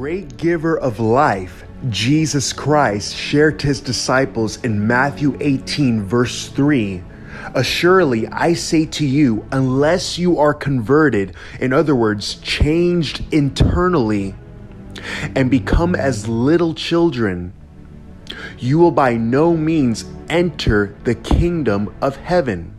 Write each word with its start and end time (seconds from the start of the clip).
great 0.00 0.38
giver 0.38 0.78
of 0.78 0.98
life, 0.98 1.62
Jesus 1.90 2.54
Christ, 2.54 3.14
shared 3.14 3.58
to 3.58 3.66
his 3.66 3.82
disciples 3.82 4.56
in 4.64 4.86
Matthew 4.86 5.36
18, 5.40 6.04
verse 6.04 6.48
3 6.48 7.02
Assuredly, 7.54 8.26
I 8.28 8.54
say 8.54 8.86
to 8.86 9.04
you, 9.04 9.46
unless 9.52 10.16
you 10.16 10.38
are 10.38 10.54
converted, 10.54 11.36
in 11.60 11.74
other 11.74 11.94
words, 11.94 12.36
changed 12.36 13.22
internally, 13.30 14.34
and 15.36 15.50
become 15.50 15.94
as 15.94 16.26
little 16.26 16.72
children, 16.72 17.52
you 18.56 18.78
will 18.78 18.92
by 18.92 19.18
no 19.18 19.54
means 19.54 20.06
enter 20.30 20.96
the 21.04 21.14
kingdom 21.14 21.94
of 22.00 22.16
heaven. 22.16 22.74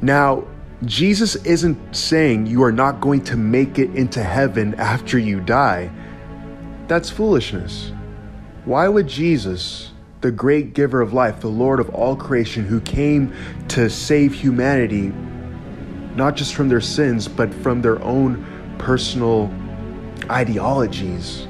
Now, 0.00 0.42
Jesus 0.84 1.36
isn't 1.36 1.94
saying 1.94 2.46
you 2.46 2.62
are 2.64 2.72
not 2.72 3.00
going 3.00 3.22
to 3.24 3.36
make 3.36 3.78
it 3.78 3.94
into 3.94 4.22
heaven 4.22 4.74
after 4.74 5.16
you 5.16 5.40
die. 5.40 5.90
That's 6.88 7.08
foolishness. 7.08 7.92
Why 8.64 8.88
would 8.88 9.06
Jesus, 9.06 9.92
the 10.22 10.32
great 10.32 10.74
giver 10.74 11.00
of 11.00 11.12
life, 11.12 11.40
the 11.40 11.48
Lord 11.48 11.78
of 11.78 11.88
all 11.90 12.16
creation, 12.16 12.64
who 12.64 12.80
came 12.80 13.32
to 13.68 13.88
save 13.88 14.34
humanity, 14.34 15.12
not 16.16 16.34
just 16.34 16.54
from 16.54 16.68
their 16.68 16.80
sins, 16.80 17.28
but 17.28 17.54
from 17.54 17.80
their 17.80 18.02
own 18.02 18.44
personal 18.78 19.52
ideologies, 20.30 21.46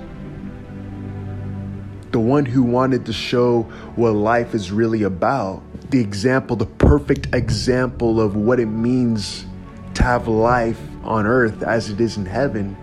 the 2.11 2.21
one 2.21 2.45
who 2.45 2.63
wanted 2.63 3.07
to 3.07 3.13
show 3.15 3.63
what 3.97 4.11
life 4.11 4.55
is 4.55 4.71
really 4.71 5.05
about, 5.05 5.63
the 5.93 6.01
example, 6.01 6.57
the 6.57 6.67
perfect 6.67 7.33
example 7.35 8.21
of 8.21 8.35
what 8.35 8.59
it 8.59 8.67
means 8.67 9.45
to 9.95 10.03
have 10.03 10.27
life 10.27 10.81
on 11.05 11.27
earth 11.27 11.63
as 11.63 11.91
it 11.91 12.01
is 12.01 12.17
in 12.17 12.25
heaven. 12.25 12.75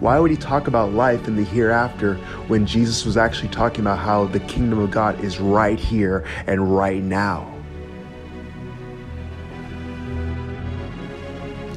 Why 0.00 0.18
would 0.18 0.32
he 0.32 0.36
talk 0.36 0.66
about 0.66 0.92
life 0.92 1.28
in 1.28 1.36
the 1.36 1.44
hereafter 1.44 2.16
when 2.48 2.66
Jesus 2.66 3.04
was 3.04 3.16
actually 3.16 3.50
talking 3.50 3.82
about 3.82 3.98
how 3.98 4.24
the 4.24 4.40
kingdom 4.40 4.80
of 4.80 4.90
God 4.90 5.22
is 5.22 5.38
right 5.38 5.78
here 5.78 6.24
and 6.48 6.76
right 6.76 7.02
now? 7.02 7.46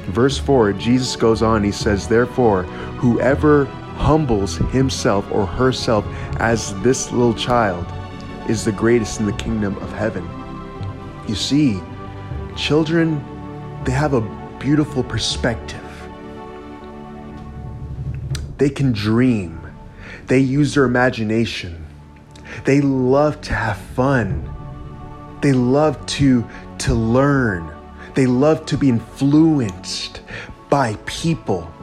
Verse 0.08 0.38
4, 0.38 0.72
Jesus 0.72 1.14
goes 1.14 1.40
on, 1.40 1.62
he 1.62 1.72
says, 1.72 2.08
Therefore, 2.08 2.64
whoever 2.98 3.66
humbles 3.96 4.56
himself 4.56 5.30
or 5.30 5.46
herself 5.46 6.04
as 6.40 6.74
this 6.82 7.12
little 7.12 7.34
child 7.34 7.86
is 8.48 8.64
the 8.64 8.72
greatest 8.72 9.20
in 9.20 9.26
the 9.26 9.32
kingdom 9.34 9.76
of 9.78 9.92
heaven. 9.92 10.43
You 11.26 11.34
see, 11.34 11.80
children, 12.56 13.22
they 13.84 13.92
have 13.92 14.14
a 14.14 14.20
beautiful 14.58 15.02
perspective. 15.02 15.80
They 18.58 18.70
can 18.70 18.92
dream. 18.92 19.60
They 20.26 20.38
use 20.38 20.74
their 20.74 20.84
imagination. 20.84 21.84
They 22.64 22.80
love 22.80 23.40
to 23.42 23.54
have 23.54 23.76
fun. 23.76 24.50
They 25.40 25.52
love 25.52 26.04
to, 26.06 26.46
to 26.78 26.94
learn. 26.94 27.70
They 28.14 28.26
love 28.26 28.64
to 28.66 28.78
be 28.78 28.88
influenced 28.88 30.20
by 30.70 30.96
people 31.04 31.73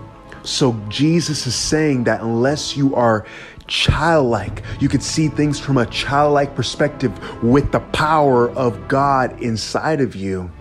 so 0.44 0.74
Jesus 0.90 1.46
is 1.48 1.56
saying 1.56 2.06
that 2.06 2.22
unless 2.22 2.76
you 2.76 2.96
are 2.96 3.26
childlike, 3.68 4.64
you 4.80 4.90
can 4.90 5.02
see 5.02 5.28
things 5.28 5.60
from 5.60 5.78
a 5.78 5.86
childlike 5.86 6.56
perspective 6.56 7.12
with 7.44 7.72
the 7.72 7.80
power 7.80 8.50
of 8.52 8.88
God 8.88 9.42
inside 9.42 10.02
of 10.02 10.16
you. 10.16 10.52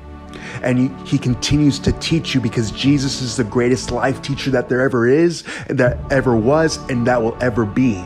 And 0.62 0.96
he 1.06 1.18
continues 1.18 1.78
to 1.80 1.92
teach 1.92 2.34
you 2.34 2.40
because 2.40 2.70
Jesus 2.70 3.20
is 3.22 3.36
the 3.36 3.44
greatest 3.44 3.90
life 3.90 4.22
teacher 4.22 4.50
that 4.50 4.68
there 4.68 4.80
ever 4.80 5.08
is, 5.08 5.44
that 5.68 5.98
ever 6.12 6.36
was, 6.36 6.76
and 6.88 7.06
that 7.06 7.20
will 7.20 7.36
ever 7.40 7.64
be. 7.64 8.02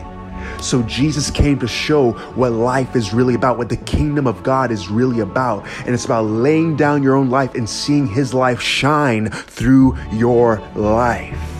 So 0.61 0.81
Jesus 0.83 1.29
came 1.29 1.59
to 1.59 1.67
show 1.67 2.11
what 2.35 2.51
life 2.51 2.95
is 2.95 3.13
really 3.13 3.35
about, 3.35 3.57
what 3.57 3.69
the 3.69 3.77
kingdom 3.77 4.25
of 4.25 4.41
God 4.43 4.71
is 4.71 4.89
really 4.89 5.19
about. 5.19 5.65
And 5.85 5.89
it's 5.89 6.05
about 6.05 6.25
laying 6.25 6.75
down 6.75 7.03
your 7.03 7.15
own 7.15 7.29
life 7.29 7.55
and 7.55 7.69
seeing 7.69 8.07
his 8.07 8.33
life 8.33 8.61
shine 8.61 9.29
through 9.29 9.97
your 10.11 10.59
life 10.75 11.54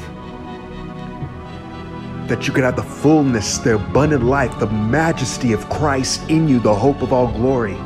that 2.27 2.47
you 2.47 2.53
could 2.53 2.63
have 2.63 2.75
the 2.75 2.83
fullness, 2.83 3.57
the 3.59 3.75
abundant 3.75 4.23
life, 4.23 4.57
the 4.59 4.67
majesty 4.67 5.53
of 5.53 5.69
Christ 5.69 6.29
in 6.29 6.47
you, 6.47 6.59
the 6.59 6.73
hope 6.73 7.01
of 7.01 7.13
all 7.13 7.31
glory. 7.31 7.77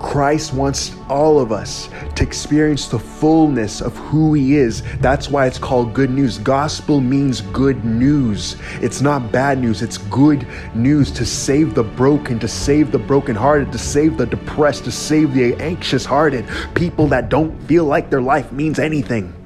Christ 0.00 0.54
wants 0.54 0.94
all 1.08 1.40
of 1.40 1.50
us 1.50 1.88
to 2.14 2.22
experience 2.22 2.86
the 2.86 2.98
fullness 2.98 3.80
of 3.80 3.96
who 3.96 4.32
He 4.34 4.54
is. 4.54 4.82
That's 5.00 5.28
why 5.28 5.46
it's 5.46 5.58
called 5.58 5.92
good 5.92 6.10
news. 6.10 6.38
Gospel 6.38 7.00
means 7.00 7.40
good 7.40 7.84
news. 7.84 8.56
It's 8.80 9.00
not 9.00 9.32
bad 9.32 9.58
news, 9.58 9.82
it's 9.82 9.98
good 9.98 10.46
news 10.74 11.10
to 11.12 11.26
save 11.26 11.74
the 11.74 11.82
broken, 11.82 12.38
to 12.38 12.46
save 12.48 12.92
the 12.92 12.98
brokenhearted, 12.98 13.72
to 13.72 13.78
save 13.78 14.16
the 14.16 14.26
depressed, 14.26 14.84
to 14.84 14.92
save 14.92 15.34
the 15.34 15.54
anxious 15.54 16.04
hearted, 16.04 16.46
people 16.74 17.08
that 17.08 17.28
don't 17.28 17.60
feel 17.64 17.84
like 17.84 18.08
their 18.08 18.22
life 18.22 18.52
means 18.52 18.78
anything. 18.78 19.43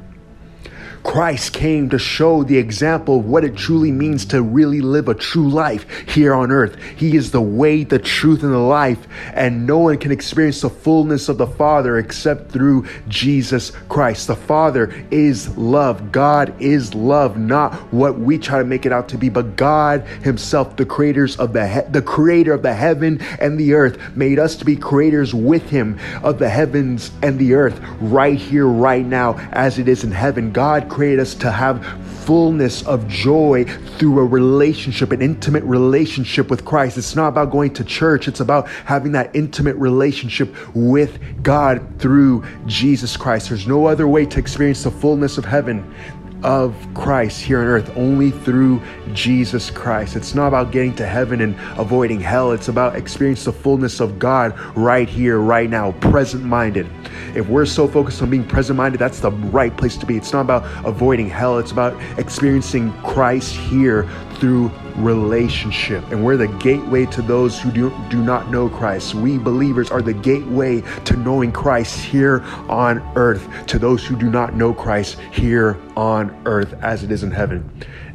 Christ 1.08 1.54
came 1.54 1.88
to 1.88 1.98
show 1.98 2.44
the 2.44 2.58
example 2.58 3.20
of 3.20 3.24
what 3.24 3.42
it 3.42 3.56
truly 3.56 3.90
means 3.90 4.26
to 4.26 4.42
really 4.42 4.82
live 4.82 5.08
a 5.08 5.14
true 5.14 5.48
life 5.48 5.88
here 6.06 6.34
on 6.34 6.52
earth. 6.52 6.76
He 6.98 7.16
is 7.16 7.30
the 7.30 7.40
way, 7.40 7.82
the 7.82 7.98
truth, 7.98 8.42
and 8.42 8.52
the 8.52 8.58
life, 8.58 9.08
and 9.32 9.66
no 9.66 9.78
one 9.78 9.96
can 9.96 10.12
experience 10.12 10.60
the 10.60 10.68
fullness 10.68 11.30
of 11.30 11.38
the 11.38 11.46
Father 11.46 11.96
except 11.96 12.52
through 12.52 12.86
Jesus 13.08 13.72
Christ. 13.88 14.26
The 14.26 14.36
Father 14.36 14.92
is 15.10 15.56
love. 15.56 16.12
God 16.12 16.54
is 16.60 16.94
love, 16.94 17.38
not 17.38 17.72
what 17.90 18.18
we 18.18 18.36
try 18.36 18.58
to 18.58 18.64
make 18.66 18.84
it 18.84 18.92
out 18.92 19.08
to 19.08 19.16
be, 19.16 19.30
but 19.30 19.56
God 19.56 20.02
Himself, 20.22 20.76
the 20.76 20.84
creators 20.84 21.36
of 21.38 21.54
the 21.54 21.66
he- 21.66 21.90
the 21.90 22.02
creator 22.02 22.52
of 22.52 22.60
the 22.60 22.74
heaven 22.74 23.18
and 23.40 23.58
the 23.58 23.72
earth, 23.72 23.96
made 24.14 24.38
us 24.38 24.56
to 24.56 24.66
be 24.66 24.76
creators 24.76 25.32
with 25.32 25.70
Him 25.70 25.98
of 26.22 26.38
the 26.38 26.50
heavens 26.50 27.10
and 27.22 27.38
the 27.38 27.54
earth, 27.54 27.80
right 27.98 28.38
here, 28.38 28.66
right 28.66 29.06
now, 29.06 29.38
as 29.52 29.78
it 29.78 29.88
is 29.88 30.04
in 30.04 30.12
heaven. 30.12 30.52
God 30.52 30.90
created 30.98 31.20
us 31.20 31.32
to 31.36 31.48
have 31.48 31.86
fullness 32.24 32.84
of 32.84 33.06
joy 33.06 33.64
through 33.98 34.18
a 34.18 34.24
relationship, 34.24 35.12
an 35.12 35.22
intimate 35.22 35.62
relationship 35.62 36.50
with 36.50 36.64
Christ. 36.64 36.98
It's 36.98 37.14
not 37.14 37.28
about 37.28 37.52
going 37.52 37.72
to 37.74 37.84
church, 37.84 38.26
it's 38.26 38.40
about 38.40 38.66
having 38.84 39.12
that 39.12 39.30
intimate 39.32 39.76
relationship 39.76 40.52
with 40.74 41.20
God 41.40 42.00
through 42.00 42.44
Jesus 42.66 43.16
Christ. 43.16 43.48
There's 43.48 43.68
no 43.68 43.86
other 43.86 44.08
way 44.08 44.26
to 44.26 44.40
experience 44.40 44.82
the 44.82 44.90
fullness 44.90 45.38
of 45.38 45.44
heaven 45.44 45.94
of 46.42 46.74
Christ 46.94 47.42
here 47.42 47.60
on 47.60 47.66
earth 47.66 47.90
only 47.96 48.30
through 48.30 48.80
Jesus 49.12 49.70
Christ. 49.70 50.16
It's 50.16 50.34
not 50.34 50.48
about 50.48 50.70
getting 50.70 50.94
to 50.96 51.06
heaven 51.06 51.40
and 51.40 51.56
avoiding 51.78 52.20
hell. 52.20 52.52
It's 52.52 52.68
about 52.68 52.96
experiencing 52.96 53.52
the 53.52 53.58
fullness 53.58 54.00
of 54.00 54.18
God 54.18 54.58
right 54.76 55.08
here, 55.08 55.38
right 55.38 55.68
now, 55.68 55.92
present 55.92 56.44
minded. 56.44 56.88
If 57.34 57.48
we're 57.48 57.66
so 57.66 57.88
focused 57.88 58.22
on 58.22 58.30
being 58.30 58.46
present 58.46 58.76
minded, 58.76 58.98
that's 58.98 59.20
the 59.20 59.32
right 59.32 59.76
place 59.76 59.96
to 59.96 60.06
be. 60.06 60.16
It's 60.16 60.32
not 60.32 60.42
about 60.42 60.64
avoiding 60.86 61.28
hell, 61.28 61.58
it's 61.58 61.72
about 61.72 62.00
experiencing 62.18 62.92
Christ 63.02 63.54
here 63.54 64.08
through 64.38 64.70
relationship. 64.96 66.04
And 66.10 66.24
we're 66.24 66.36
the 66.36 66.48
gateway 66.58 67.06
to 67.06 67.22
those 67.22 67.60
who 67.60 67.70
do, 67.70 67.92
do 68.10 68.22
not 68.22 68.50
know 68.50 68.68
Christ. 68.68 69.14
We 69.14 69.38
believers 69.38 69.90
are 69.90 70.02
the 70.02 70.14
gateway 70.14 70.82
to 71.04 71.16
knowing 71.16 71.52
Christ 71.52 72.00
here 72.00 72.42
on 72.68 73.00
earth, 73.16 73.48
to 73.66 73.78
those 73.78 74.04
who 74.04 74.16
do 74.16 74.30
not 74.30 74.54
know 74.54 74.72
Christ 74.72 75.18
here 75.32 75.78
on 75.96 76.34
earth 76.46 76.74
as 76.82 77.04
it 77.04 77.10
is 77.10 77.22
in 77.22 77.30
heaven. 77.30 77.68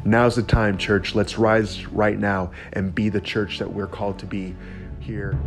Now's 0.04 0.36
the 0.36 0.42
time, 0.42 0.76
church. 0.76 1.14
Let's 1.14 1.38
rise 1.38 1.86
right 1.86 2.18
now 2.18 2.50
and 2.74 2.94
be 2.94 3.08
the 3.08 3.20
church 3.20 3.58
that 3.58 3.72
we're 3.72 3.86
called 3.86 4.18
to 4.18 4.26
be 4.26 4.54
here. 5.00 5.38